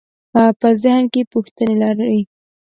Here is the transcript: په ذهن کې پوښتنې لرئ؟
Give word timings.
په 0.59 0.67
ذهن 0.81 1.03
کې 1.13 1.21
پوښتنې 1.33 1.75
لرئ؟ 1.83 2.17